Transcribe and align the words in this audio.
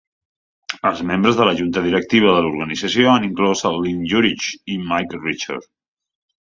Els 0.89 1.03
membres 1.09 1.37
de 1.41 1.47
la 1.49 1.53
junta 1.59 1.83
directiva 1.89 2.33
de 2.37 2.41
l'organització 2.47 3.13
han 3.13 3.29
inclòs 3.31 3.65
Lynn 3.85 4.09
Jurich 4.15 4.53
i 4.77 4.83
Mike 4.91 5.23
Richter. 5.27 5.65